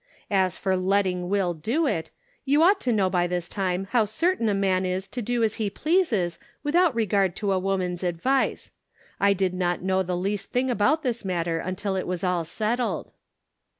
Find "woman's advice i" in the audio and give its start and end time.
7.59-9.33